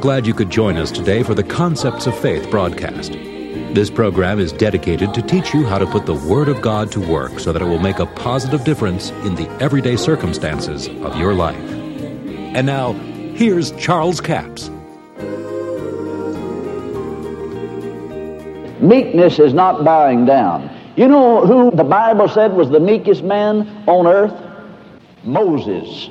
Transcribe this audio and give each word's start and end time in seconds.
glad 0.00 0.26
you 0.26 0.32
could 0.32 0.48
join 0.48 0.78
us 0.78 0.90
today 0.90 1.22
for 1.22 1.34
the 1.34 1.42
Concepts 1.42 2.06
of 2.06 2.18
Faith 2.18 2.50
broadcast. 2.50 3.12
This 3.74 3.90
program 3.90 4.40
is 4.40 4.50
dedicated 4.50 5.12
to 5.12 5.20
teach 5.20 5.52
you 5.52 5.66
how 5.66 5.76
to 5.76 5.84
put 5.84 6.06
the 6.06 6.14
Word 6.14 6.48
of 6.48 6.62
God 6.62 6.90
to 6.92 7.00
work 7.00 7.38
so 7.38 7.52
that 7.52 7.60
it 7.60 7.66
will 7.66 7.78
make 7.78 7.98
a 7.98 8.06
positive 8.06 8.64
difference 8.64 9.10
in 9.10 9.34
the 9.34 9.46
everyday 9.60 9.96
circumstances 9.96 10.88
of 10.88 11.18
your 11.18 11.34
life. 11.34 11.58
And 11.58 12.66
now, 12.66 12.94
here's 13.34 13.72
Charles 13.72 14.22
Capps. 14.22 14.70
Meekness 18.80 19.38
is 19.38 19.52
not 19.52 19.84
bowing 19.84 20.24
down. 20.24 20.74
You 20.96 21.08
know 21.08 21.44
who 21.44 21.76
the 21.76 21.84
Bible 21.84 22.26
said 22.26 22.54
was 22.54 22.70
the 22.70 22.80
meekest 22.80 23.22
man 23.22 23.68
on 23.86 24.06
earth? 24.06 24.34
Moses 25.24 26.08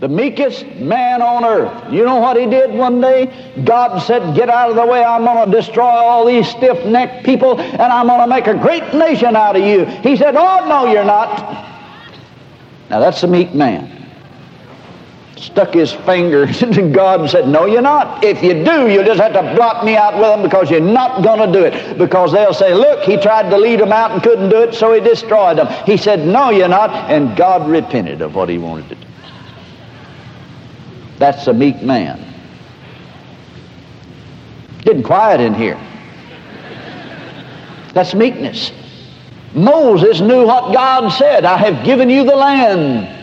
the 0.00 0.08
meekest 0.08 0.64
man 0.76 1.20
on 1.22 1.44
earth. 1.44 1.92
You 1.92 2.04
know 2.04 2.16
what 2.16 2.36
he 2.36 2.46
did 2.46 2.70
one 2.70 3.00
day? 3.00 3.52
God 3.64 3.98
said, 3.98 4.36
Get 4.36 4.48
out 4.48 4.70
of 4.70 4.76
the 4.76 4.86
way. 4.86 5.02
I'm 5.02 5.24
going 5.24 5.50
to 5.50 5.56
destroy 5.56 5.84
all 5.84 6.24
these 6.24 6.48
stiff 6.48 6.86
necked 6.86 7.24
people 7.24 7.60
and 7.60 7.82
I'm 7.82 8.06
going 8.06 8.20
to 8.20 8.26
make 8.28 8.46
a 8.46 8.54
great 8.54 8.94
nation 8.94 9.34
out 9.34 9.56
of 9.56 9.64
you. 9.64 9.84
He 9.84 10.16
said, 10.16 10.36
Oh, 10.36 10.68
no, 10.68 10.92
you're 10.92 11.04
not. 11.04 11.66
Now 12.90 13.00
that's 13.00 13.22
a 13.24 13.26
meek 13.26 13.54
man. 13.54 13.96
Stuck 15.36 15.74
his 15.74 15.92
finger 15.92 16.44
into 16.62 16.90
God 16.90 17.22
and 17.22 17.30
said, 17.30 17.48
No, 17.48 17.66
you're 17.66 17.82
not. 17.82 18.22
If 18.22 18.40
you 18.40 18.64
do, 18.64 18.88
you'll 18.88 19.04
just 19.04 19.20
have 19.20 19.32
to 19.32 19.54
blot 19.56 19.84
me 19.84 19.96
out 19.96 20.14
with 20.14 20.22
them 20.22 20.42
because 20.42 20.70
you're 20.70 20.80
not 20.80 21.24
going 21.24 21.44
to 21.44 21.58
do 21.58 21.64
it. 21.64 21.98
Because 21.98 22.30
they'll 22.30 22.54
say, 22.54 22.72
Look, 22.72 23.02
he 23.02 23.16
tried 23.16 23.50
to 23.50 23.58
lead 23.58 23.80
them 23.80 23.90
out 23.90 24.12
and 24.12 24.22
couldn't 24.22 24.48
do 24.48 24.62
it, 24.62 24.74
so 24.74 24.92
he 24.92 25.00
destroyed 25.00 25.58
them. 25.58 25.66
He 25.86 25.96
said, 25.96 26.24
No, 26.24 26.50
you're 26.50 26.68
not. 26.68 26.90
And 27.10 27.36
God 27.36 27.68
repented 27.68 28.22
of 28.22 28.36
what 28.36 28.48
he 28.48 28.58
wanted 28.58 28.88
to 28.90 28.94
do. 28.94 29.07
That's 31.18 31.46
a 31.48 31.52
meek 31.52 31.82
man. 31.82 32.24
Getting 34.82 35.02
quiet 35.02 35.40
in 35.40 35.54
here. 35.54 35.78
That's 37.92 38.14
meekness. 38.14 38.72
Moses 39.54 40.20
knew 40.20 40.46
what 40.46 40.72
God 40.72 41.08
said. 41.10 41.44
I 41.44 41.56
have 41.56 41.84
given 41.84 42.08
you 42.08 42.24
the 42.24 42.36
land. 42.36 43.16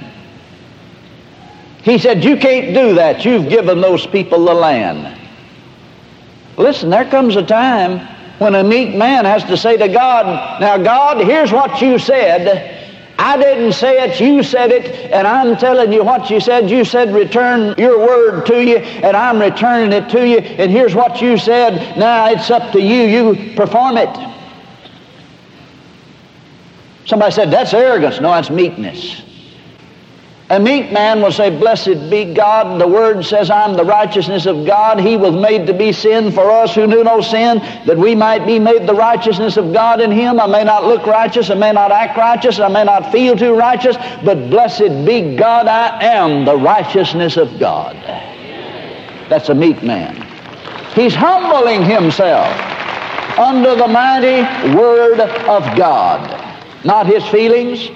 He 1.84 1.98
said, 1.98 2.24
You 2.24 2.36
can't 2.36 2.74
do 2.74 2.96
that. 2.96 3.24
You've 3.24 3.48
given 3.48 3.80
those 3.80 4.06
people 4.08 4.44
the 4.44 4.54
land. 4.54 5.20
Listen, 6.58 6.90
there 6.90 7.10
comes 7.10 7.36
a 7.36 7.44
time 7.44 8.00
when 8.40 8.56
a 8.56 8.64
meek 8.64 8.96
man 8.96 9.24
has 9.24 9.44
to 9.46 9.56
say 9.56 9.78
to 9.78 9.88
God, 9.88 10.60
Now, 10.60 10.78
God, 10.78 11.26
here's 11.26 11.52
what 11.52 11.82
you 11.82 11.98
said. 12.00 12.75
I 13.18 13.38
didn't 13.38 13.74
say 13.74 14.04
it, 14.04 14.20
you 14.20 14.44
said 14.44 14.72
it, 14.72 15.12
and 15.12 15.26
I'm 15.26 15.56
telling 15.58 15.92
you 15.94 16.04
what 16.04 16.30
you 16.30 16.40
said. 16.40 16.70
You 16.70 16.84
said 16.84 17.14
return 17.14 17.76
your 17.78 17.98
word 17.98 18.46
to 18.48 18.64
you, 18.64 18.78
and 18.78 19.16
I'm 19.16 19.40
returning 19.40 19.94
it 19.94 20.10
to 20.10 20.28
you, 20.28 20.40
and 20.40 20.70
here's 20.70 20.94
what 20.94 21.22
you 21.22 21.38
said. 21.38 21.98
Now 21.98 22.30
it's 22.30 22.52
up 22.52 22.74
to 22.74 22.82
you. 22.82 23.04
You 23.04 23.56
perform 23.56 23.98
it. 23.98 24.10
Somebody 27.06 27.32
said, 27.32 27.52
that's 27.52 27.74
arrogance. 27.74 28.20
No, 28.20 28.32
that's 28.32 28.50
meekness. 28.50 29.22
A 30.48 30.60
meek 30.60 30.92
man 30.92 31.24
will 31.24 31.32
say, 31.32 31.50
Blessed 31.50 32.12
be 32.12 32.36
God. 32.36 32.80
The 32.80 32.88
word 32.88 33.26
says, 33.26 33.50
I'm 33.50 33.76
the 33.76 33.84
righteousness 33.84 34.46
of 34.46 34.68
God. 34.68 35.00
He 35.00 35.18
was 35.18 35.34
made 35.34 35.66
to 35.66 35.74
be 35.74 35.92
sin 35.92 36.32
for 36.32 36.52
us 36.52 36.76
who 36.76 36.86
knew 36.86 37.04
no 37.04 37.20
sin, 37.22 37.58
that 37.88 37.98
we 37.98 38.14
might 38.14 38.46
be 38.46 38.60
made 38.60 38.86
the 38.86 38.94
righteousness 38.94 39.58
of 39.58 39.74
God 39.74 40.02
in 40.02 40.12
him. 40.12 40.40
I 40.40 40.46
may 40.46 40.64
not 40.64 40.86
look 40.86 41.08
righteous, 41.08 41.50
I 41.50 41.56
may 41.56 41.72
not 41.72 41.92
act 41.92 42.16
righteous, 42.16 42.60
I 42.60 42.68
may 42.68 42.84
not 42.84 43.12
feel 43.12 43.36
too 43.36 43.56
righteous, 43.56 43.98
but 44.24 44.52
blessed 44.52 45.04
be 45.04 45.36
God, 45.36 45.66
I 45.66 46.04
am 46.04 46.46
the 46.46 46.56
righteousness 46.56 47.38
of 47.38 47.60
God. 47.60 47.96
That's 49.30 49.50
a 49.50 49.56
meek 49.56 49.82
man. 49.82 50.16
He's 50.94 51.16
humbling 51.16 51.84
himself 51.84 52.48
under 53.40 53.76
the 53.76 53.88
mighty 53.88 54.44
word 54.78 55.20
of 55.22 55.76
God. 55.76 56.44
Not 56.86 57.08
his 57.08 57.26
feelings, 57.30 57.90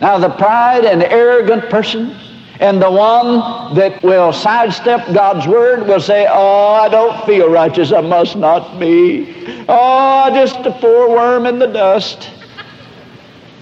now, 0.00 0.18
the 0.18 0.30
pride 0.30 0.84
and 0.84 1.02
arrogant 1.02 1.70
person 1.70 2.16
and 2.60 2.80
the 2.80 2.90
one 2.90 3.74
that 3.74 4.02
will 4.02 4.32
sidestep 4.32 5.12
God's 5.12 5.46
word 5.46 5.86
will 5.86 6.00
say, 6.00 6.26
Oh, 6.28 6.72
I 6.72 6.88
don't 6.88 7.24
feel 7.26 7.50
righteous. 7.50 7.92
I 7.92 8.00
must 8.00 8.36
not 8.36 8.78
be. 8.78 9.64
Oh, 9.68 10.30
just 10.32 10.56
a 10.66 10.72
poor 10.72 11.08
worm 11.08 11.46
in 11.46 11.58
the 11.58 11.66
dust. 11.66 12.24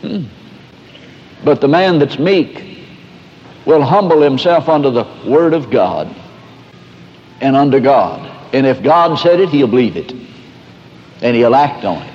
Hmm. 0.03 0.25
But 1.45 1.61
the 1.61 1.69
man 1.69 1.99
that's 1.99 2.19
meek 2.19 2.79
will 3.65 3.83
humble 3.83 4.21
himself 4.21 4.69
under 4.69 4.91
the 4.91 5.05
word 5.27 5.55
of 5.55 5.71
God 5.71 6.15
and 7.41 7.57
under 7.57 7.81
God. 7.81 8.29
And 8.53 8.67
if 8.67 8.83
God 8.83 9.19
said 9.19 9.41
it, 9.41 9.49
he'll 9.49 9.67
believe 9.67 9.97
it. 9.97 10.13
And 11.23 11.37
he'll 11.37 11.55
act 11.55 11.85
on 11.85 12.03
it. 12.03 12.12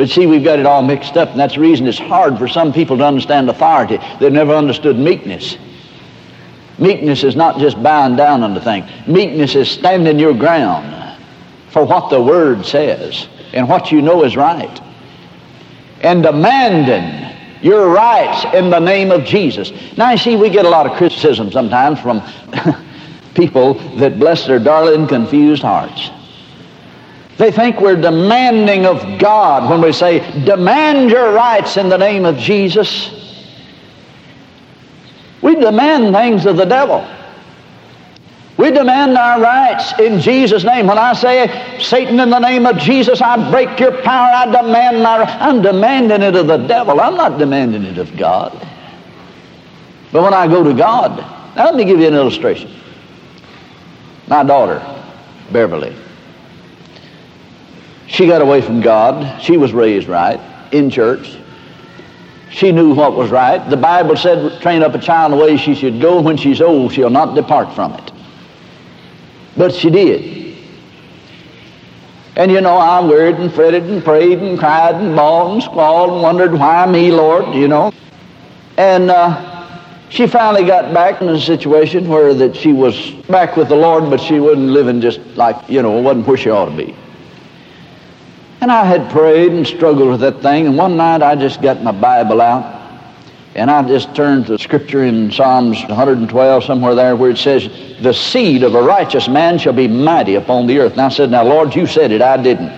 But 0.00 0.08
see, 0.08 0.24
we've 0.24 0.42
got 0.42 0.58
it 0.58 0.64
all 0.64 0.80
mixed 0.80 1.18
up, 1.18 1.28
and 1.28 1.38
that's 1.38 1.56
the 1.56 1.60
reason 1.60 1.86
it's 1.86 1.98
hard 1.98 2.38
for 2.38 2.48
some 2.48 2.72
people 2.72 2.96
to 2.96 3.04
understand 3.04 3.50
authority. 3.50 3.98
They've 4.18 4.32
never 4.32 4.54
understood 4.54 4.98
meekness. 4.98 5.58
Meekness 6.78 7.22
is 7.22 7.36
not 7.36 7.58
just 7.58 7.82
bowing 7.82 8.16
down 8.16 8.42
under 8.42 8.60
things. 8.60 8.90
Meekness 9.06 9.54
is 9.56 9.70
standing 9.70 10.18
your 10.18 10.32
ground 10.32 11.18
for 11.68 11.84
what 11.84 12.08
the 12.08 12.18
Word 12.18 12.64
says 12.64 13.28
and 13.52 13.68
what 13.68 13.92
you 13.92 14.00
know 14.00 14.24
is 14.24 14.36
right. 14.36 14.80
And 16.00 16.22
demanding 16.22 17.36
your 17.60 17.90
rights 17.90 18.46
in 18.54 18.70
the 18.70 18.80
name 18.80 19.10
of 19.10 19.24
Jesus. 19.24 19.70
Now, 19.98 20.12
you 20.12 20.16
see, 20.16 20.34
we 20.34 20.48
get 20.48 20.64
a 20.64 20.70
lot 20.70 20.86
of 20.86 20.96
criticism 20.96 21.52
sometimes 21.52 22.00
from 22.00 22.22
people 23.34 23.74
that 23.98 24.18
bless 24.18 24.46
their 24.46 24.60
darling, 24.60 25.06
confused 25.06 25.60
hearts. 25.60 26.10
They 27.40 27.50
think 27.50 27.80
we're 27.80 27.98
demanding 27.98 28.84
of 28.84 29.18
God 29.18 29.70
when 29.70 29.80
we 29.80 29.94
say, 29.94 30.18
demand 30.44 31.10
your 31.10 31.32
rights 31.32 31.78
in 31.78 31.88
the 31.88 31.96
name 31.96 32.26
of 32.26 32.36
Jesus. 32.36 33.10
We 35.40 35.54
demand 35.54 36.14
things 36.14 36.44
of 36.44 36.58
the 36.58 36.66
devil. 36.66 37.02
We 38.58 38.70
demand 38.70 39.16
our 39.16 39.40
rights 39.40 39.98
in 39.98 40.20
Jesus' 40.20 40.64
name. 40.64 40.86
When 40.86 40.98
I 40.98 41.14
say, 41.14 41.78
Satan, 41.80 42.20
in 42.20 42.28
the 42.28 42.40
name 42.40 42.66
of 42.66 42.76
Jesus, 42.76 43.22
I 43.22 43.50
break 43.50 43.80
your 43.80 44.02
power, 44.02 44.30
I 44.34 44.44
demand 44.44 45.02
my 45.02 45.22
I'm 45.22 45.62
demanding 45.62 46.20
it 46.20 46.36
of 46.36 46.46
the 46.46 46.58
devil. 46.58 47.00
I'm 47.00 47.16
not 47.16 47.38
demanding 47.38 47.84
it 47.84 47.96
of 47.96 48.14
God. 48.18 48.52
But 50.12 50.22
when 50.22 50.34
I 50.34 50.46
go 50.46 50.62
to 50.62 50.74
God, 50.74 51.16
now 51.56 51.64
let 51.64 51.74
me 51.74 51.86
give 51.86 52.00
you 52.00 52.06
an 52.06 52.12
illustration. 52.12 52.70
My 54.28 54.44
daughter, 54.44 54.84
Beverly, 55.50 55.96
she 58.20 58.26
got 58.26 58.42
away 58.42 58.60
from 58.60 58.82
God. 58.82 59.40
She 59.40 59.56
was 59.56 59.72
raised 59.72 60.06
right 60.06 60.38
in 60.72 60.90
church. 60.90 61.38
She 62.50 62.70
knew 62.70 62.92
what 62.92 63.16
was 63.16 63.30
right. 63.30 63.66
The 63.70 63.78
Bible 63.78 64.14
said, 64.14 64.60
train 64.60 64.82
up 64.82 64.94
a 64.94 64.98
child 64.98 65.32
in 65.32 65.38
the 65.38 65.42
way 65.42 65.56
she 65.56 65.74
should 65.74 66.02
go. 66.02 66.20
When 66.20 66.36
she's 66.36 66.60
old, 66.60 66.92
she'll 66.92 67.08
not 67.08 67.34
depart 67.34 67.74
from 67.74 67.94
it. 67.94 68.12
But 69.56 69.74
she 69.74 69.88
did. 69.88 70.54
And 72.36 72.52
you 72.52 72.60
know, 72.60 72.76
I 72.76 73.02
worried 73.02 73.36
and 73.36 73.50
fretted 73.50 73.84
and 73.84 74.04
prayed 74.04 74.40
and 74.40 74.58
cried 74.58 74.96
and 74.96 75.16
bawled 75.16 75.54
and 75.54 75.62
squalled 75.62 76.10
and 76.10 76.20
wondered, 76.20 76.52
why 76.52 76.84
me, 76.84 77.10
Lord, 77.10 77.54
you 77.54 77.68
know. 77.68 77.90
And 78.76 79.10
uh, 79.10 79.80
she 80.10 80.26
finally 80.26 80.66
got 80.66 80.92
back 80.92 81.22
in 81.22 81.28
a 81.30 81.40
situation 81.40 82.06
where 82.06 82.34
that 82.34 82.54
she 82.54 82.74
was 82.74 83.12
back 83.30 83.56
with 83.56 83.70
the 83.70 83.76
Lord, 83.76 84.10
but 84.10 84.20
she 84.20 84.40
wasn't 84.40 84.66
living 84.66 85.00
just 85.00 85.20
like, 85.36 85.56
you 85.70 85.80
know, 85.80 85.98
wasn't 86.02 86.26
where 86.26 86.36
she 86.36 86.50
ought 86.50 86.66
to 86.66 86.76
be. 86.76 86.94
And 88.60 88.70
I 88.70 88.84
had 88.84 89.10
prayed 89.10 89.52
and 89.52 89.66
struggled 89.66 90.10
with 90.10 90.20
that 90.20 90.42
thing, 90.42 90.66
and 90.66 90.76
one 90.76 90.98
night 90.98 91.22
I 91.22 91.34
just 91.34 91.62
got 91.62 91.82
my 91.82 91.92
Bible 91.92 92.42
out, 92.42 92.80
and 93.54 93.70
I 93.70 93.82
just 93.88 94.14
turned 94.14 94.46
to 94.48 94.58
Scripture 94.58 95.04
in 95.04 95.32
Psalms 95.32 95.82
112, 95.84 96.64
somewhere 96.64 96.94
there, 96.94 97.16
where 97.16 97.30
it 97.30 97.38
says, 97.38 97.70
The 98.02 98.12
seed 98.12 98.62
of 98.62 98.74
a 98.74 98.82
righteous 98.82 99.28
man 99.28 99.56
shall 99.56 99.72
be 99.72 99.88
mighty 99.88 100.34
upon 100.34 100.66
the 100.66 100.78
earth. 100.78 100.92
And 100.92 101.00
I 101.00 101.08
said, 101.08 101.30
Now, 101.30 101.42
Lord, 101.42 101.74
you 101.74 101.86
said 101.86 102.12
it, 102.12 102.20
I 102.20 102.36
didn't. 102.36 102.70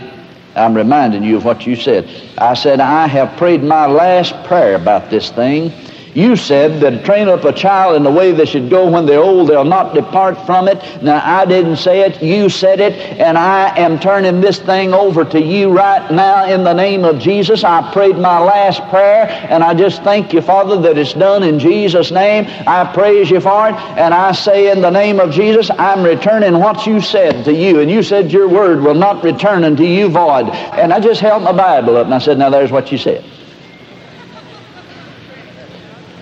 I'm 0.55 0.75
reminding 0.75 1.25
you 1.25 1.37
of 1.37 1.44
what 1.44 1.67
you 1.67 1.75
said. 1.75 2.08
I 2.38 2.55
said, 2.55 2.78
I 2.78 3.08
have 3.08 3.37
prayed 3.37 3.64
my 3.64 3.87
last 3.87 4.35
prayer 4.44 4.76
about 4.76 5.11
this 5.11 5.31
thing, 5.31 5.73
you 6.14 6.37
said 6.37 6.81
that 6.81 7.05
train 7.05 7.29
up 7.29 7.44
a 7.44 7.53
child 7.53 7.97
in 7.97 8.03
the 8.03 8.11
way 8.11 8.32
they 8.32 8.44
should 8.44 8.69
go 8.69 8.91
when 8.91 9.06
they're 9.06 9.23
old, 9.23 9.49
they'll 9.49 9.64
not 9.64 9.94
depart 9.94 10.44
from 10.44 10.69
it. 10.69 11.03
Now, 11.03 11.23
I 11.25 11.47
didn't 11.47 11.76
say 11.76 12.03
it, 12.03 12.23
you 12.23 12.49
said 12.49 12.81
it, 12.81 12.93
and 13.19 13.38
I 13.38 13.76
am 13.79 13.99
turning 13.99 14.41
this 14.41 14.59
thing 14.59 14.93
over 14.93 15.25
to 15.25 15.41
you 15.41 15.70
right 15.70 16.11
now 16.11 16.44
in 16.47 16.64
the 16.64 16.75
name 16.75 17.05
of 17.05 17.19
Jesus. 17.19 17.64
I 17.64 17.91
prayed 17.93 18.17
my 18.17 18.38
last 18.38 18.82
prayer, 18.91 19.26
and 19.49 19.64
I 19.64 19.75
just 19.75 20.03
thank 20.03 20.32
you, 20.32 20.43
Father, 20.43 20.81
that 20.82 20.99
it's 20.99 21.14
done 21.14 21.43
in 21.43 21.59
Jesus' 21.59 22.11
name. 22.11 22.44
I 22.67 22.91
praise 22.93 23.31
you 23.31 23.41
for 23.41 23.69
it, 23.69 23.75
and 23.75 24.12
I 24.12 24.32
say 24.32 24.70
in 24.70 24.82
the 24.82 24.91
name 24.91 25.19
of 25.19 25.32
Jesus, 25.32 25.70
I'm 25.70 26.03
returning 26.03 26.59
what 26.59 26.87
you 26.87 27.00
said 27.00 27.44
to 27.47 27.55
you. 27.55 27.81
And 27.81 27.91
you 27.91 28.03
said 28.03 28.32
your 28.32 28.49
word 28.49 28.82
will 28.82 28.94
not 28.94 29.25
return 29.25 29.64
unto 29.64 29.85
you 29.85 30.09
void. 30.09 30.49
And 30.50 30.93
I 30.93 31.00
just 31.00 31.20
held 31.20 31.43
my 31.43 31.53
Bible 31.53 31.97
up, 31.97 32.06
and 32.06 32.14
I 32.14 32.19
said, 32.19 32.38
Now, 32.38 32.50
there's 32.50 32.70
what 32.70 32.93
you 32.93 32.99
said. 32.99 33.25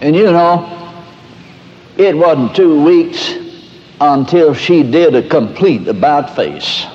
And 0.00 0.17
you 0.17 0.25
know, 0.25 0.94
it 1.97 2.17
wasn't 2.17 2.56
two 2.56 2.82
weeks 2.82 3.35
until 4.00 4.55
she 4.55 4.82
did 4.82 5.14
a 5.14 5.29
complete 5.29 5.87
about 5.88 6.35
face. 6.35 6.87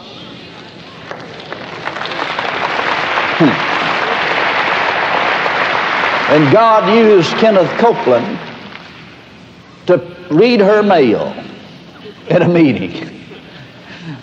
Hmm. 3.38 3.66
And 6.34 6.52
God 6.52 6.92
used 6.98 7.30
Kenneth 7.38 7.70
Copeland 7.80 8.40
to 9.86 9.98
read 10.32 10.60
her 10.60 10.82
mail 10.82 11.28
at 12.32 12.42
a 12.42 12.48
meeting. 12.48 13.12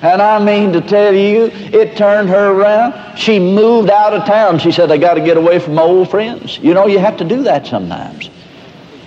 And 0.03 0.21
I 0.21 0.45
mean 0.45 0.73
to 0.73 0.81
tell 0.81 1.15
you, 1.15 1.45
it 1.53 1.97
turned 1.97 2.29
her 2.29 2.51
around. 2.51 3.17
She 3.17 3.39
moved 3.39 3.89
out 3.89 4.13
of 4.13 4.25
town. 4.27 4.59
She 4.59 4.73
said, 4.73 4.91
I 4.91 4.97
got 4.97 5.15
to 5.15 5.21
get 5.21 5.37
away 5.37 5.61
from 5.61 5.75
my 5.75 5.83
old 5.83 6.11
friends. 6.11 6.59
You 6.59 6.75
know, 6.75 6.89
you 6.89 6.99
have 6.99 7.17
to 7.19 7.25
do 7.25 7.45
that 7.45 7.69
sometimes. 7.69 8.29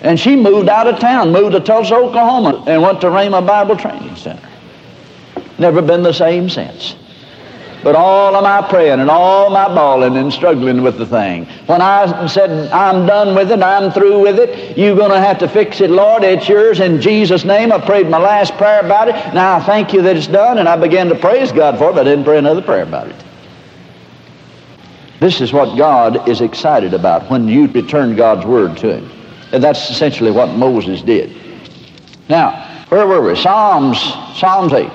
And 0.06 0.20
she 0.20 0.36
moved 0.36 0.70
out 0.70 0.86
of 0.86 1.00
town, 1.00 1.32
moved 1.32 1.54
to 1.54 1.60
Tulsa, 1.60 1.96
Oklahoma, 1.96 2.64
and 2.68 2.80
went 2.80 3.02
to 3.02 3.08
Rhema 3.08 3.46
Bible 3.46 3.76
Training 3.76 4.16
Center. 4.16 4.48
Never 5.58 5.82
been 5.82 6.04
the 6.04 6.14
same 6.14 6.48
since. 6.48 6.96
But 7.84 7.96
all 7.96 8.36
of 8.36 8.44
my 8.44 8.62
praying 8.70 9.00
and 9.00 9.10
all 9.10 9.50
my 9.50 9.68
bawling 9.68 10.16
and 10.18 10.32
struggling 10.32 10.84
with 10.84 11.00
the 11.00 11.08
thing. 11.08 11.46
When 11.66 11.82
I 11.82 12.28
said, 12.28 12.72
I'm 12.72 13.08
done 13.08 13.34
with 13.34 13.52
it, 13.52 13.64
I'm 13.64 13.92
through 13.92 14.22
with 14.22 14.38
it, 14.38 14.78
you're 14.78 14.96
going 14.96 15.10
to 15.10 15.20
have 15.20 15.40
to 15.40 15.48
fix 15.48 15.82
it, 15.82 15.90
Lord. 15.90 16.24
It's 16.24 16.48
yours 16.48 16.82
in 16.82 17.02
Jesus' 17.02 17.44
name. 17.44 17.72
I 17.72 17.84
prayed 17.84 18.08
my 18.08 18.20
last 18.20 18.54
prayer 18.58 18.86
about 18.86 19.08
it. 19.08 19.16
Now 19.34 19.56
I 19.58 19.64
thank 19.64 19.92
you 19.92 20.04
that 20.04 20.16
it's 20.16 20.28
done, 20.28 20.60
and 20.60 20.70
I 20.70 20.78
began 20.78 21.10
to 21.10 21.16
praise 21.16 21.52
God 21.52 21.80
for 21.80 21.90
it, 21.90 21.94
but 21.94 22.02
I 22.02 22.12
didn't 22.12 22.26
pray 22.26 22.38
another 22.38 22.62
prayer 22.62 22.84
about 22.84 23.08
it. 23.08 23.24
This 25.20 25.42
is 25.42 25.52
what 25.52 25.76
God 25.76 26.30
is 26.30 26.42
excited 26.42 26.94
about 26.94 27.28
when 27.32 27.48
you 27.48 27.66
return 27.68 28.16
God's 28.16 28.46
word 28.46 28.78
to 28.78 28.98
Him. 28.98 29.15
And 29.52 29.64
that's 29.64 29.90
essentially 29.90 30.32
what 30.32 30.50
Moses 30.50 31.02
did. 31.02 31.36
Now, 32.30 32.86
where 32.90 33.08
were 33.08 33.22
we? 33.22 33.36
Psalms, 33.36 34.00
Psalms 34.38 34.74
8. 34.74 34.90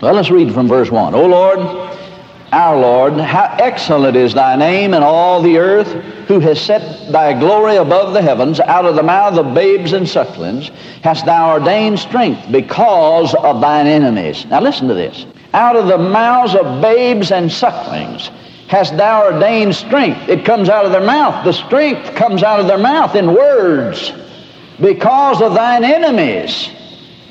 Well, 0.00 0.14
let's 0.14 0.30
read 0.30 0.52
from 0.52 0.68
verse 0.68 0.90
1. 0.90 1.14
O 1.14 1.26
Lord, 1.26 1.58
our 2.52 2.78
Lord, 2.78 3.14
how 3.14 3.54
excellent 3.58 4.16
is 4.16 4.32
thy 4.32 4.56
name 4.56 4.94
in 4.94 5.02
all 5.02 5.42
the 5.42 5.58
earth, 5.58 5.88
who 6.28 6.40
has 6.40 6.60
set 6.60 7.12
thy 7.12 7.38
glory 7.38 7.76
above 7.76 8.14
the 8.14 8.22
heavens, 8.22 8.58
out 8.60 8.86
of 8.86 8.96
the 8.96 9.02
mouth 9.02 9.38
of 9.38 9.54
babes 9.54 9.92
and 9.92 10.08
sucklings, 10.08 10.70
hast 11.02 11.26
thou 11.26 11.50
ordained 11.50 11.98
strength 11.98 12.50
because 12.50 13.34
of 13.34 13.60
thine 13.60 13.86
enemies. 13.86 14.46
Now 14.46 14.60
listen 14.60 14.88
to 14.88 14.94
this. 14.94 15.26
Out 15.52 15.76
of 15.76 15.88
the 15.88 15.98
mouths 15.98 16.54
of 16.54 16.80
babes 16.80 17.32
and 17.32 17.50
sucklings 17.50 18.30
hast 18.68 18.96
thou 18.96 19.24
ordained 19.24 19.74
strength. 19.74 20.28
It 20.28 20.44
comes 20.44 20.68
out 20.68 20.84
of 20.84 20.92
their 20.92 21.04
mouth. 21.04 21.44
The 21.44 21.52
strength 21.52 22.14
comes 22.14 22.42
out 22.42 22.60
of 22.60 22.66
their 22.66 22.78
mouth 22.78 23.14
in 23.14 23.34
words 23.34 24.12
because 24.78 25.42
of 25.42 25.54
thine 25.54 25.84
enemies 25.84 26.70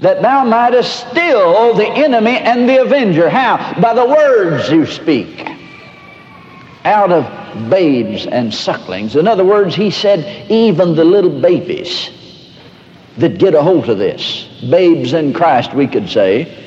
that 0.01 0.21
thou 0.21 0.43
mightest 0.43 1.09
still 1.09 1.73
the 1.73 1.87
enemy 1.87 2.37
and 2.37 2.67
the 2.67 2.81
avenger. 2.81 3.29
How? 3.29 3.79
By 3.79 3.93
the 3.93 4.05
words 4.05 4.69
you 4.69 4.85
speak. 4.85 5.47
Out 6.83 7.11
of 7.11 7.69
babes 7.69 8.25
and 8.25 8.53
sucklings. 8.53 9.15
In 9.15 9.27
other 9.27 9.45
words, 9.45 9.75
he 9.75 9.91
said, 9.91 10.49
even 10.49 10.95
the 10.95 11.03
little 11.03 11.41
babies 11.41 12.11
that 13.17 13.39
get 13.39 13.55
a 13.55 13.61
hold 13.61 13.89
of 13.89 13.97
this, 13.97 14.47
babes 14.69 15.13
in 15.13 15.33
Christ, 15.33 15.73
we 15.73 15.87
could 15.87 16.09
say, 16.09 16.66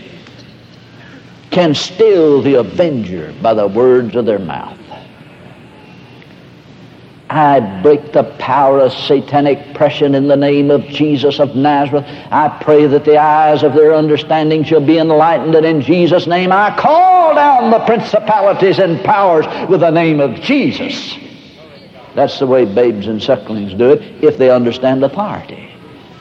can 1.50 1.74
still 1.74 2.42
the 2.42 2.54
avenger 2.54 3.34
by 3.42 3.54
the 3.54 3.66
words 3.66 4.14
of 4.16 4.26
their 4.26 4.38
mouth. 4.38 4.78
I 7.30 7.60
break 7.82 8.12
the 8.12 8.24
power 8.38 8.80
of 8.80 8.92
satanic 8.92 9.70
oppression 9.70 10.16
in 10.16 10.26
the 10.26 10.36
name 10.36 10.72
of 10.72 10.84
Jesus 10.86 11.38
of 11.38 11.54
Nazareth. 11.54 12.04
I 12.30 12.48
pray 12.60 12.86
that 12.86 13.04
the 13.04 13.18
eyes 13.18 13.62
of 13.62 13.72
their 13.72 13.94
understanding 13.94 14.64
shall 14.64 14.84
be 14.84 14.98
enlightened, 14.98 15.54
and 15.54 15.64
in 15.64 15.80
Jesus' 15.80 16.26
name 16.26 16.50
I 16.50 16.76
call 16.76 17.36
down 17.36 17.70
the 17.70 17.78
principalities 17.86 18.80
and 18.80 19.04
powers 19.04 19.46
with 19.68 19.80
the 19.80 19.90
name 19.90 20.18
of 20.18 20.40
Jesus. 20.40 21.16
That's 22.16 22.40
the 22.40 22.48
way 22.48 22.64
babes 22.64 23.06
and 23.06 23.22
sucklings 23.22 23.74
do 23.74 23.90
it 23.90 24.24
if 24.24 24.36
they 24.36 24.50
understand 24.50 25.04
authority. 25.04 25.72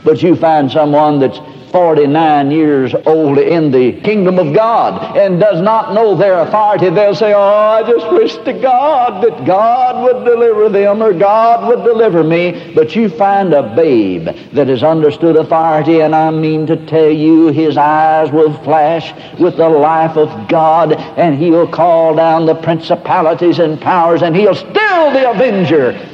But 0.03 0.21
you 0.21 0.35
find 0.35 0.71
someone 0.71 1.19
that's 1.19 1.39
49 1.71 2.51
years 2.51 2.95
old 3.05 3.37
in 3.37 3.71
the 3.71 3.99
kingdom 4.01 4.39
of 4.39 4.53
God 4.53 5.17
and 5.17 5.39
does 5.39 5.61
not 5.61 5.93
know 5.93 6.15
their 6.15 6.39
authority, 6.39 6.89
they'll 6.89 7.15
say, 7.15 7.33
Oh, 7.33 7.39
I 7.39 7.83
just 7.83 8.11
wish 8.11 8.35
to 8.45 8.53
God 8.53 9.23
that 9.23 9.45
God 9.45 10.03
would 10.03 10.25
deliver 10.25 10.69
them 10.69 11.01
or 11.01 11.13
God 11.13 11.67
would 11.67 11.83
deliver 11.85 12.23
me. 12.23 12.73
But 12.73 12.95
you 12.95 13.09
find 13.09 13.53
a 13.53 13.75
babe 13.75 14.25
that 14.53 14.67
has 14.67 14.83
understood 14.83 15.35
authority, 15.35 16.01
and 16.01 16.15
I 16.15 16.31
mean 16.31 16.65
to 16.67 16.85
tell 16.85 17.11
you, 17.11 17.47
his 17.47 17.77
eyes 17.77 18.31
will 18.31 18.53
flash 18.63 19.13
with 19.39 19.57
the 19.57 19.69
life 19.69 20.17
of 20.17 20.47
God, 20.47 20.93
and 20.93 21.37
he'll 21.37 21.67
call 21.67 22.15
down 22.15 22.45
the 22.45 22.55
principalities 22.55 23.59
and 23.59 23.79
powers, 23.79 24.21
and 24.21 24.35
he'll 24.35 24.55
still 24.55 25.11
the 25.11 25.29
avenger 25.29 26.08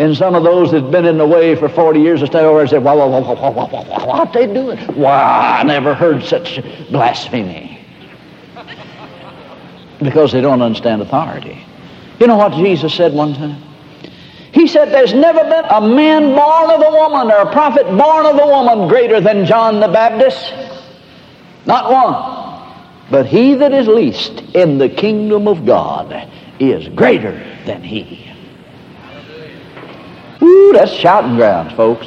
and 0.00 0.16
some 0.16 0.34
of 0.34 0.44
those 0.44 0.72
that've 0.72 0.90
been 0.90 1.04
in 1.04 1.18
the 1.18 1.26
way 1.26 1.54
for 1.54 1.68
40 1.68 2.00
years 2.00 2.20
will 2.22 2.28
stand 2.28 2.46
over 2.46 2.62
and 2.62 2.70
say, 2.70 2.78
"What, 2.78 4.32
they 4.32 4.46
doing? 4.46 4.78
Wow, 4.96 5.58
I 5.58 5.62
never 5.62 5.92
heard 5.92 6.24
such 6.24 6.58
blasphemy. 6.90 7.78
Because 9.98 10.32
they 10.32 10.40
don't 10.40 10.62
understand 10.62 11.02
authority. 11.02 11.62
You 12.18 12.28
know 12.28 12.38
what 12.38 12.54
Jesus 12.54 12.94
said 12.94 13.12
one 13.12 13.34
time? 13.34 13.62
He 14.52 14.66
said, 14.66 14.86
There's 14.86 15.12
never 15.12 15.40
been 15.40 15.66
a 15.66 15.82
man 15.82 16.34
born 16.34 16.70
of 16.70 16.80
a 16.80 16.90
woman 16.90 17.30
or 17.30 17.42
a 17.42 17.52
prophet 17.52 17.84
born 17.84 18.24
of 18.24 18.40
a 18.40 18.46
woman 18.46 18.88
greater 18.88 19.20
than 19.20 19.44
John 19.44 19.80
the 19.80 19.88
Baptist. 19.88 20.54
Not 21.66 21.92
one. 21.92 22.64
But 23.10 23.26
he 23.26 23.52
that 23.56 23.74
is 23.74 23.86
least 23.86 24.40
in 24.54 24.78
the 24.78 24.88
kingdom 24.88 25.46
of 25.46 25.66
God 25.66 26.26
is 26.58 26.88
greater 26.88 27.32
than 27.66 27.82
he. 27.82 28.29
Ooh, 30.42 30.72
that's 30.72 30.92
shouting 30.92 31.36
grounds, 31.36 31.72
folks. 31.74 32.06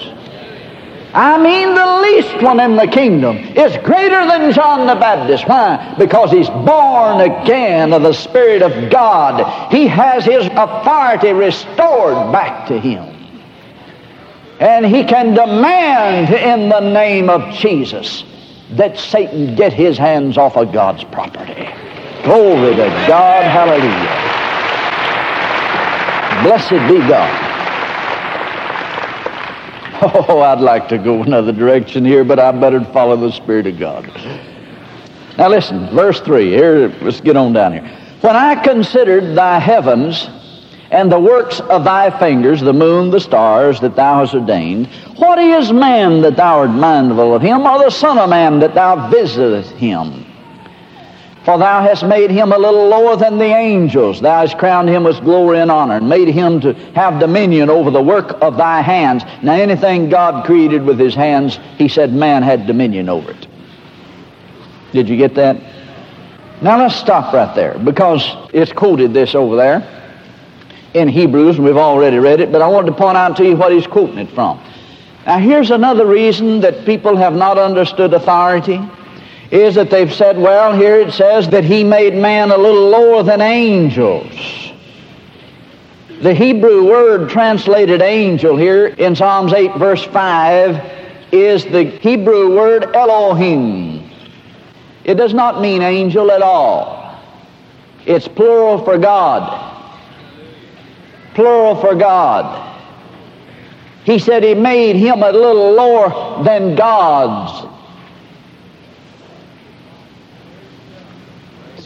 I 1.14 1.38
mean, 1.38 1.76
the 1.76 2.02
least 2.02 2.44
one 2.44 2.60
in 2.60 2.76
the 2.76 2.88
kingdom 2.88 3.38
is 3.38 3.78
greater 3.84 4.26
than 4.26 4.52
John 4.52 4.88
the 4.88 4.96
Baptist. 4.96 5.48
Why? 5.48 5.96
Because 6.00 6.32
he's 6.32 6.50
born 6.50 7.22
again 7.22 7.94
of 7.94 8.02
the 8.02 8.14
Spirit 8.14 8.64
of 8.64 8.90
God. 8.90 9.72
He 9.72 9.86
has 9.86 10.26
his 10.26 10.48
authority 10.48 11.32
restored 11.32 12.32
back 12.32 12.68
to 12.70 12.80
him. 12.80 13.10
And 14.60 14.88
he 14.88 15.04
can 15.04 15.36
demand 15.36 16.34
in 16.34 16.70
the 16.70 16.80
name 16.80 17.30
of 17.30 17.54
Jesus 17.54 18.24
that 18.72 18.98
Satan 18.98 19.56
get 19.56 19.72
his 19.72 20.00
hands 20.00 20.36
off 20.40 20.58
of 20.58 20.72
God's 20.72 21.04
property. 21.04 21.70
Glory 22.24 22.72
to 22.72 22.88
God. 23.08 23.44
Hallelujah. 23.44 24.24
Blessed 26.44 26.90
be 26.90 26.98
God. 27.08 27.53
Oh, 30.06 30.42
I'd 30.42 30.60
like 30.60 30.90
to 30.90 30.98
go 30.98 31.24
another 31.24 31.54
direction 31.54 32.04
here, 32.04 32.26
but 32.26 32.38
I 32.38 32.52
better 32.52 32.84
follow 32.86 33.16
the 33.16 33.32
Spirit 33.32 33.68
of 33.68 33.80
God. 33.80 34.06
Now 35.38 35.48
listen, 35.48 35.88
verse 35.96 36.20
3. 36.20 36.50
Here, 36.50 36.90
let's 37.02 37.22
get 37.22 37.38
on 37.38 37.54
down 37.54 37.72
here. 37.72 37.90
When 38.20 38.36
I 38.36 38.62
considered 38.62 39.34
thy 39.34 39.60
heavens 39.60 40.30
and 40.92 41.10
the 41.10 41.20
works 41.20 41.62
of 41.62 41.86
thy 41.86 42.10
fingers, 42.20 42.60
the 42.60 42.74
moon, 42.74 43.12
the 43.12 43.20
stars 43.22 43.80
that 43.80 43.96
thou 43.96 44.20
hast 44.20 44.34
ordained, 44.34 44.88
what 45.16 45.40
is 45.40 45.72
man 45.72 46.22
that 46.22 46.36
thou 46.36 46.60
art 46.60 46.72
mindful 46.72 47.34
of 47.34 47.42
him, 47.42 47.62
or 47.62 47.80
the 47.80 47.90
Son 47.90 48.18
of 48.18 48.30
Man 48.30 48.60
that 48.60 48.76
thou 48.76 49.10
visitest 49.10 49.72
him? 49.72 50.26
For 51.46 51.58
thou 51.58 51.82
hast 51.82 52.06
made 52.06 52.32
him 52.32 52.54
a 52.54 52.58
little 52.58 52.88
lower 52.88 53.18
than 53.18 53.38
the 53.38 53.54
angels. 53.54 54.22
Thou 54.22 54.42
hast 54.42 54.58
crowned 54.58 54.88
him 54.88 55.04
with 55.04 55.20
glory 55.22 55.60
and 55.60 55.70
honor, 55.70 55.98
and 55.98 56.08
made 56.08 56.30
him 56.30 56.62
to 56.62 56.74
have 56.96 57.20
dominion 57.20 57.70
over 57.70 57.92
the 57.92 58.02
work 58.02 58.42
of 58.42 58.56
thy 58.56 58.82
hands. 58.82 59.24
Now, 59.42 59.54
anything 59.54 60.10
God 60.10 60.46
created 60.46 60.84
with 60.84 60.98
his 60.98 61.14
hands, 61.14 61.60
he 61.78 61.90
said 61.90 62.14
man 62.14 62.44
had 62.44 62.66
dominion 62.66 63.10
over 63.10 63.32
it. 63.32 63.48
Did 64.94 65.10
you 65.10 65.18
get 65.18 65.36
that? 65.36 65.58
Now, 66.62 66.78
let's 66.80 66.96
stop 66.96 67.34
right 67.34 67.54
there, 67.54 67.78
because 67.78 68.26
it's 68.54 68.72
quoted 68.72 69.14
this 69.14 69.36
over 69.36 69.58
there 69.58 69.86
in 70.94 71.10
Hebrews, 71.10 71.58
and 71.58 71.66
we've 71.66 71.76
already 71.76 72.20
read 72.20 72.40
it, 72.40 72.54
but 72.54 72.62
I 72.62 72.68
wanted 72.68 72.92
to 72.92 72.94
point 72.94 73.18
out 73.18 73.36
to 73.38 73.46
you 73.46 73.58
what 73.58 73.74
he's 73.74 73.88
quoting 73.88 74.20
it 74.20 74.30
from. 74.30 74.64
Now, 75.26 75.40
here's 75.40 75.72
another 75.72 76.06
reason 76.06 76.62
that 76.62 76.86
people 76.86 77.18
have 77.18 77.34
not 77.34 77.58
understood 77.58 78.14
authority 78.14 78.80
is 79.54 79.76
that 79.76 79.92
they've 79.92 80.12
said, 80.12 80.36
well, 80.36 80.76
here 80.76 81.00
it 81.00 81.14
says 81.14 81.48
that 81.50 81.64
he 81.64 81.84
made 81.84 82.16
man 82.16 82.50
a 82.50 82.58
little 82.58 82.90
lower 82.90 83.22
than 83.22 83.40
angels. 83.40 84.34
The 86.24 86.34
Hebrew 86.34 86.90
word 86.90 87.30
translated 87.30 88.02
angel 88.02 88.58
here 88.58 88.88
in 88.88 89.16
Psalms 89.16 89.54
8, 89.54 89.76
verse 89.76 90.04
5, 90.06 91.32
is 91.32 91.66
the 91.66 91.84
Hebrew 91.84 92.56
word 92.56 92.96
Elohim. 92.96 94.10
It 95.04 95.16
does 95.16 95.36
not 95.36 95.62
mean 95.62 95.84
angel 95.84 96.32
at 96.32 96.42
all. 96.42 97.22
It's 98.08 98.28
plural 98.28 98.84
for 98.84 98.98
God. 98.98 99.70
Plural 101.36 101.80
for 101.80 101.94
God. 101.94 102.72
He 104.04 104.18
said 104.18 104.44
he 104.44 104.56
made 104.56 104.96
him 104.96 105.22
a 105.22 105.32
little 105.32 105.74
lower 105.74 106.44
than 106.44 106.74
gods. 106.76 107.70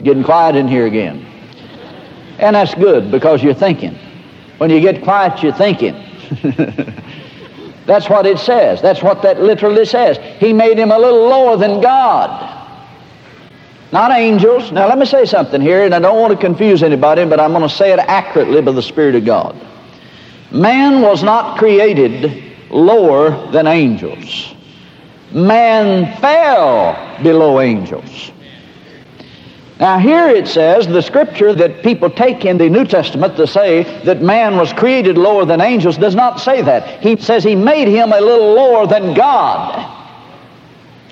Getting 0.08 0.24
quiet 0.24 0.56
in 0.56 0.68
here 0.68 0.88
again. 0.88 1.26
And 2.40 2.56
that's 2.56 2.74
good 2.76 3.12
because 3.12 3.44
you're 3.44 3.54
thinking. 3.54 3.98
When 4.58 4.70
you 4.70 4.80
get 4.80 5.04
quiet, 5.04 5.44
you're 5.44 5.54
thinking. 5.54 5.94
that's 7.86 8.10
what 8.10 8.26
it 8.26 8.40
says. 8.40 8.82
That's 8.82 9.04
what 9.04 9.22
that 9.24 9.42
literally 9.42 9.86
says. 9.86 10.18
He 10.40 10.54
made 10.54 10.80
him 10.80 10.92
a 10.92 10.98
little 10.98 11.28
lower 11.28 11.58
than 11.58 11.82
God. 11.82 12.56
Not 13.92 14.12
angels. 14.12 14.72
Now, 14.72 14.88
let 14.88 14.98
me 14.98 15.06
say 15.06 15.26
something 15.26 15.62
here, 15.62 15.84
and 15.84 15.94
I 15.94 16.00
don't 16.00 16.20
want 16.20 16.34
to 16.34 16.40
confuse 16.40 16.84
anybody, 16.84 17.26
but 17.26 17.40
I'm 17.40 17.52
going 17.52 17.68
to 17.68 17.74
say 17.74 17.92
it 17.92 18.00
accurately 18.00 18.62
by 18.62 18.72
the 18.72 18.82
Spirit 18.82 19.16
of 19.16 19.26
God. 19.26 19.56
Man 20.52 21.02
was 21.02 21.24
not 21.24 21.58
created 21.58 22.44
lower 22.70 23.52
than 23.52 23.68
angels. 23.68 24.56
Man 25.32 26.20
fell 26.22 27.22
below 27.22 27.60
angels. 27.60 28.32
Now, 29.80 30.00
here 30.00 30.28
it 30.28 30.48
says 30.48 30.88
the 30.88 31.04
scripture 31.04 31.54
that 31.54 31.84
people 31.84 32.10
take 32.10 32.46
in 32.46 32.58
the 32.58 32.68
New 32.68 32.84
Testament 32.84 33.36
to 33.38 33.46
say 33.46 33.84
that 34.06 34.24
man 34.24 34.58
was 34.58 34.74
created 34.74 35.20
lower 35.20 35.46
than 35.46 35.62
angels 35.62 35.98
does 35.98 36.16
not 36.16 36.40
say 36.40 36.64
that. 36.64 37.02
He 37.02 37.16
says 37.18 37.44
he 37.44 37.56
made 37.56 37.88
him 37.88 38.12
a 38.12 38.20
little 38.20 38.54
lower 38.54 38.88
than 38.88 39.14
God. 39.14 39.94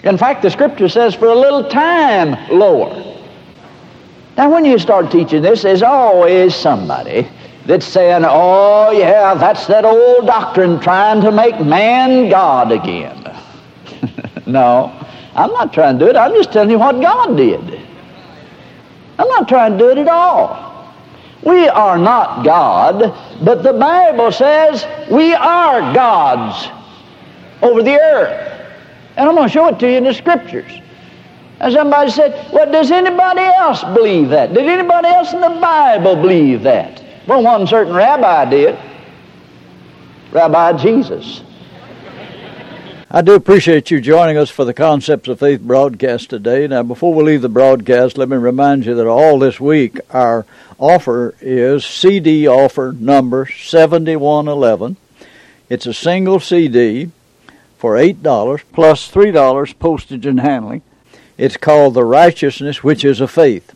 In 0.04 0.18
fact, 0.18 0.42
the 0.42 0.50
scripture 0.50 0.90
says 0.90 1.14
for 1.14 1.28
a 1.28 1.36
little 1.36 1.70
time 1.70 2.36
lower. 2.50 3.16
Now, 4.36 4.52
when 4.52 4.66
you 4.66 4.80
start 4.80 5.12
teaching 5.12 5.44
this, 5.44 5.62
there's 5.62 5.84
always 5.84 6.56
somebody 6.56 7.28
that's 7.68 7.86
saying, 7.86 8.24
oh, 8.26 8.92
yeah, 8.92 9.36
that's 9.36 9.68
that 9.68 9.86
old 9.86 10.26
doctrine 10.26 10.80
trying 10.80 11.22
to 11.22 11.32
make 11.32 11.60
man 11.62 12.30
God 12.30 12.72
again. 12.72 13.24
no, 14.48 14.92
I'm 15.36 15.52
not 15.52 15.72
trying 15.72 16.00
to 16.00 16.06
do 16.06 16.10
it. 16.10 16.18
I'm 16.18 16.34
just 16.34 16.52
telling 16.52 16.72
you 16.72 16.80
what 16.80 17.00
God 17.00 17.38
did. 17.38 17.75
I'm 19.18 19.28
not 19.30 19.48
trying 19.48 19.74
to 19.74 19.78
do 19.78 19.90
it 19.90 19.98
at 19.98 20.08
all. 20.08 20.94
We 21.44 21.68
are 21.68 21.98
not 21.98 22.44
God, 22.44 23.14
but 23.44 23.64
the 23.64 23.74
Bible 23.74 24.32
says 24.32 24.86
we 25.12 25.34
are 25.34 25.94
gods 25.94 26.70
over 27.62 27.84
the 27.84 28.00
earth. 28.00 28.52
And 29.16 29.30
I'm 29.30 29.36
going 29.36 29.48
to 29.48 29.54
show 29.54 29.68
it 29.68 29.80
to 29.80 29.90
you 29.90 29.98
in 29.98 30.04
the 30.04 30.14
scriptures. 30.14 30.72
And 31.60 31.74
somebody 31.74 32.12
said, 32.12 32.52
Well, 32.52 32.70
does 32.70 32.92
anybody 32.92 33.42
else 33.42 33.84
believe 33.84 34.30
that? 34.30 34.54
Did 34.54 34.68
anybody 34.68 35.08
else 35.08 35.34
in 35.34 35.40
the 35.40 35.58
Bible 35.62 36.16
believe 36.16 36.64
that? 36.64 37.02
Well, 37.28 37.44
one 37.44 37.66
certain 37.66 37.94
rabbi 37.94 38.50
did. 38.50 38.78
Rabbi 40.32 40.74
Jesus. 40.74 41.44
I 43.12 43.22
do 43.22 43.36
appreciate 43.36 43.92
you 43.92 44.02
joining 44.02 44.36
us 44.36 44.50
for 44.50 44.66
the 44.66 44.74
Concepts 44.74 45.30
of 45.30 45.38
Faith 45.38 45.62
broadcast 45.62 46.32
today. 46.32 46.66
Now, 46.66 46.82
before 46.82 47.14
we 47.14 47.24
leave 47.24 47.44
the 47.44 47.50
broadcast, 47.50 48.18
let 48.18 48.30
me 48.30 48.36
remind 48.36 48.88
you 48.88 48.96
that 48.96 49.06
all 49.06 49.38
this 49.38 49.60
week 49.60 50.00
our 50.10 50.44
offer 50.80 51.36
is 51.40 51.86
CD 51.86 52.48
offer 52.48 52.96
number 52.98 53.46
7111. 53.46 54.98
It's 55.70 55.86
a 55.86 55.94
single 55.94 56.40
CD 56.40 57.12
for 57.78 57.94
$8 57.94 58.64
plus 58.74 59.12
$3 59.12 59.78
postage 59.78 60.26
and 60.26 60.40
handling. 60.40 60.82
It's 61.38 61.58
called 61.58 61.94
The 61.94 62.04
Righteousness 62.04 62.84
Which 62.84 63.06
is 63.06 63.22
of 63.22 63.30
Faith. 63.30 63.75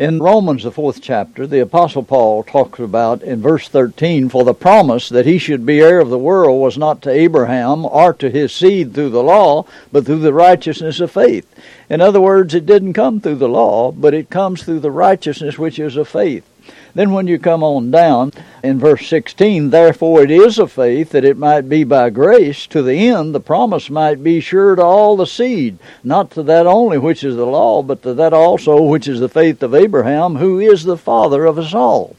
In 0.00 0.18
Romans, 0.18 0.62
the 0.62 0.72
fourth 0.72 1.02
chapter, 1.02 1.46
the 1.46 1.60
Apostle 1.60 2.02
Paul 2.02 2.42
talks 2.42 2.78
about 2.78 3.22
in 3.22 3.42
verse 3.42 3.68
13, 3.68 4.30
For 4.30 4.44
the 4.44 4.54
promise 4.54 5.10
that 5.10 5.26
he 5.26 5.36
should 5.36 5.66
be 5.66 5.82
heir 5.82 6.00
of 6.00 6.08
the 6.08 6.16
world 6.16 6.58
was 6.58 6.78
not 6.78 7.02
to 7.02 7.10
Abraham 7.10 7.84
or 7.84 8.14
to 8.14 8.30
his 8.30 8.50
seed 8.50 8.94
through 8.94 9.10
the 9.10 9.22
law, 9.22 9.66
but 9.92 10.06
through 10.06 10.20
the 10.20 10.32
righteousness 10.32 11.00
of 11.00 11.10
faith. 11.10 11.54
In 11.90 12.00
other 12.00 12.18
words, 12.18 12.54
it 12.54 12.64
didn't 12.64 12.94
come 12.94 13.20
through 13.20 13.34
the 13.34 13.46
law, 13.46 13.92
but 13.92 14.14
it 14.14 14.30
comes 14.30 14.62
through 14.62 14.80
the 14.80 14.90
righteousness 14.90 15.58
which 15.58 15.78
is 15.78 15.98
of 15.98 16.08
faith. 16.08 16.49
Then 16.94 17.12
when 17.12 17.26
you 17.26 17.38
come 17.38 17.62
on 17.62 17.90
down 17.90 18.32
in 18.62 18.78
verse 18.78 19.06
16, 19.06 19.70
therefore 19.70 20.22
it 20.22 20.30
is 20.30 20.58
of 20.58 20.72
faith 20.72 21.10
that 21.10 21.24
it 21.24 21.36
might 21.36 21.68
be 21.68 21.84
by 21.84 22.10
grace 22.10 22.66
to 22.68 22.82
the 22.82 23.08
end 23.08 23.34
the 23.34 23.40
promise 23.40 23.90
might 23.90 24.22
be 24.22 24.40
sure 24.40 24.74
to 24.74 24.82
all 24.82 25.16
the 25.16 25.26
seed, 25.26 25.78
not 26.02 26.30
to 26.32 26.42
that 26.42 26.66
only 26.66 26.98
which 26.98 27.22
is 27.22 27.36
the 27.36 27.46
law, 27.46 27.82
but 27.82 28.02
to 28.02 28.14
that 28.14 28.32
also 28.32 28.82
which 28.82 29.06
is 29.06 29.20
the 29.20 29.28
faith 29.28 29.62
of 29.62 29.74
Abraham, 29.74 30.36
who 30.36 30.58
is 30.58 30.84
the 30.84 30.96
father 30.96 31.44
of 31.44 31.58
us 31.58 31.74
all. 31.74 32.16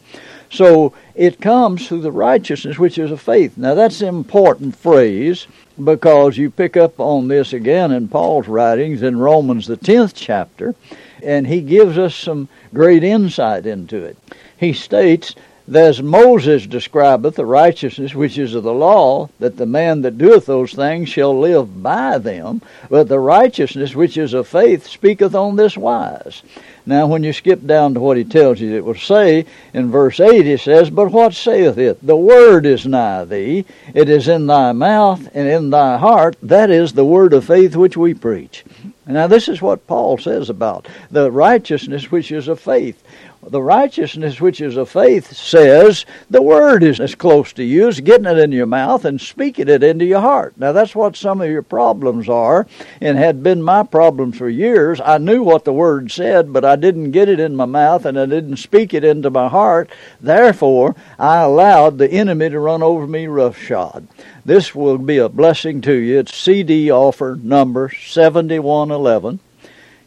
So 0.50 0.94
it 1.16 1.40
comes 1.40 1.88
through 1.88 2.02
the 2.02 2.12
righteousness 2.12 2.78
which 2.78 2.98
is 2.98 3.12
of 3.12 3.22
faith. 3.22 3.58
Now 3.58 3.74
that's 3.74 4.02
an 4.02 4.10
important 4.10 4.76
phrase 4.76 5.48
because 5.82 6.38
you 6.38 6.50
pick 6.50 6.76
up 6.76 7.00
on 7.00 7.28
this 7.28 7.54
again 7.54 7.92
in 7.92 8.08
Paul's 8.08 8.48
writings 8.48 9.02
in 9.02 9.18
Romans 9.18 9.68
the 9.68 9.78
10th 9.78 10.14
chapter, 10.16 10.76
and 11.24 11.48
he 11.48 11.62
gives 11.62 11.98
us 11.98 12.16
some 12.16 12.50
great 12.74 13.04
insight 13.04 13.66
into 13.66 14.04
it 14.04 14.18
he 14.62 14.74
states, 14.74 15.34
As 15.74 16.04
Moses 16.04 16.68
describeth 16.68 17.36
the 17.36 17.48
righteousness 17.48 18.14
which 18.14 18.38
is 18.38 18.54
of 18.54 18.62
the 18.64 18.72
law, 18.72 19.30
that 19.40 19.58
the 19.58 19.66
man 19.66 20.04
that 20.04 20.20
doeth 20.20 20.46
those 20.46 20.74
things 20.74 21.10
shall 21.10 21.38
live 21.38 21.82
by 21.82 22.20
them, 22.20 22.62
but 22.88 23.10
the 23.10 23.20
righteousness 23.20 23.96
which 23.96 24.18
is 24.18 24.36
of 24.36 24.48
faith 24.48 24.86
speaketh 24.86 25.34
on 25.34 25.56
this 25.56 25.76
wise. 25.76 26.44
Now, 26.86 27.08
when 27.08 27.24
you 27.24 27.34
skip 27.34 27.66
down 27.66 27.96
to 27.96 28.00
what 28.00 28.18
he 28.18 28.24
tells 28.24 28.60
you, 28.60 28.76
it 28.76 28.86
will 28.86 28.94
say 28.94 29.48
in 29.74 29.90
verse 29.90 30.20
8, 30.20 30.46
he 30.46 30.58
says, 30.58 30.92
But 30.92 31.12
what 31.12 31.34
saith 31.34 31.80
it? 31.80 32.06
The 32.06 32.16
word 32.16 32.68
is 32.68 32.86
nigh 32.86 33.26
thee, 33.26 33.66
it 33.96 34.10
is 34.10 34.28
in 34.28 34.46
thy 34.46 34.74
mouth 34.74 35.28
and 35.34 35.48
in 35.48 35.72
thy 35.72 35.98
heart. 35.98 36.36
That 36.44 36.70
is 36.70 36.94
the 36.94 37.06
word 37.06 37.34
of 37.34 37.46
faith 37.46 37.76
which 37.76 37.98
we 37.98 38.14
preach. 38.14 38.64
Now, 39.08 39.26
this 39.26 39.50
is 39.50 39.62
what 39.62 39.88
Paul 39.88 40.20
says 40.20 40.50
about 40.50 40.88
the 41.10 41.32
righteousness 41.32 42.12
which 42.12 42.32
is 42.32 42.48
of 42.48 42.60
faith. 42.60 43.04
The 43.48 43.62
righteousness 43.62 44.40
which 44.40 44.62
is 44.62 44.78
of 44.78 44.88
faith 44.88 45.36
says 45.36 46.06
the 46.30 46.44
word 46.44 46.84
is 46.84 47.00
as 47.00 47.16
close 47.16 47.52
to 47.54 47.64
you 47.64 47.88
as 47.88 48.00
getting 48.00 48.28
it 48.28 48.38
in 48.38 48.52
your 48.52 48.68
mouth 48.68 49.04
and 49.04 49.20
speaking 49.20 49.68
it 49.68 49.82
into 49.82 50.06
your 50.06 50.22
heart. 50.22 50.54
Now 50.58 50.72
that's 50.74 50.96
what 50.96 51.16
some 51.16 51.42
of 51.42 51.50
your 51.50 51.64
problems 51.64 52.30
are 52.30 52.68
and 53.02 53.18
had 53.18 53.42
been 53.42 53.64
my 53.64 53.82
problems 53.82 54.38
for 54.38 54.48
years. 54.48 55.02
I 55.04 55.18
knew 55.18 55.42
what 55.42 55.66
the 55.66 55.74
word 55.74 56.12
said, 56.12 56.54
but 56.54 56.64
I 56.64 56.76
didn't 56.76 57.12
get 57.12 57.30
it 57.30 57.40
in 57.40 57.56
my 57.56 57.66
mouth 57.66 58.06
and 58.06 58.20
I 58.20 58.28
didn't 58.28 58.58
speak 58.58 58.94
it 58.94 59.04
into 59.04 59.32
my 59.32 59.48
heart. 59.48 59.90
Therefore, 60.22 60.96
I 61.18 61.42
allowed 61.42 61.98
the 61.98 62.12
enemy 62.12 62.52
to 62.52 62.60
run 62.60 62.84
over 62.84 63.08
me 63.08 63.26
roughshod. 63.26 64.08
This 64.46 64.76
will 64.76 65.00
be 65.00 65.18
a 65.18 65.30
blessing 65.30 65.82
to 65.82 65.94
you. 65.94 66.20
It's 66.20 66.36
CD 66.36 66.92
offer 66.92 67.40
number 67.42 67.90
7111. 67.90 69.40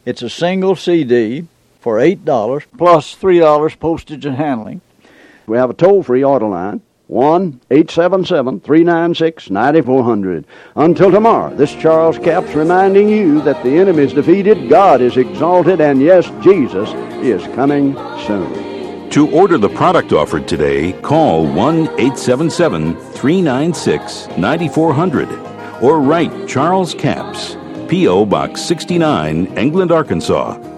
It's 0.07 0.23
a 0.23 0.31
single 0.31 0.77
CD 0.77 1.49
for 1.85 1.99
$8 1.99 2.65
plus 2.79 3.15
$3 3.15 3.79
postage 3.79 4.25
and 4.25 4.37
handling. 4.37 4.81
We 5.47 5.59
have 5.59 5.69
a 5.69 5.75
toll 5.75 6.03
free 6.03 6.25
auto 6.25 6.49
line. 6.49 6.81
1 7.09 7.61
877 7.71 8.61
396 8.61 9.51
9400. 9.51 10.47
Until 10.77 11.11
tomorrow, 11.11 11.55
this 11.55 11.75
Charles 11.75 12.19
Capps 12.19 12.55
reminding 12.55 13.11
you 13.11 13.43
that 13.43 13.63
the 13.63 13.77
enemy 13.77 14.05
is 14.05 14.15
defeated, 14.15 14.71
God 14.71 15.03
is 15.03 15.19
exalted, 15.19 15.83
and 15.83 16.01
yes, 16.01 16.25
Jesus 16.43 16.89
is 17.23 17.43
coming 17.55 17.93
soon. 18.27 19.11
To 19.11 19.31
order 19.31 19.59
the 19.59 19.69
product 19.69 20.15
offered 20.15 20.49
today, 20.49 20.93
call 21.03 21.47
1 21.47 21.81
877 22.01 22.97
396 22.97 24.29
9400 24.39 25.29
or 25.83 26.01
write 26.01 26.49
Charles 26.49 26.95
Capps. 26.95 27.59
P.O. 27.89 28.25
Box 28.25 28.63
69, 28.63 29.59
England, 29.59 29.93
Arkansas 29.93 30.59